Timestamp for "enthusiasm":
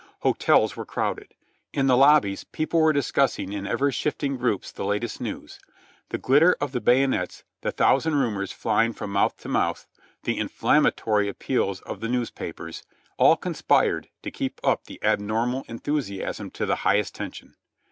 15.67-16.49